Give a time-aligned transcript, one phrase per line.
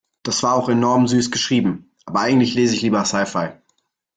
[0.25, 1.91] Die war auch enorm süß geschrieben.
[2.07, 3.49] Aber eigentlich lese ich lieber Sci-Fi.